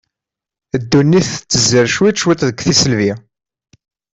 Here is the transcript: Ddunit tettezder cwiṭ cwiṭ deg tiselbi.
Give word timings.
Ddunit 0.81 1.27
tettezder 1.31 1.85
cwiṭ 1.95 2.17
cwiṭ 2.21 2.41
deg 2.47 2.59
tiselbi. 2.65 3.11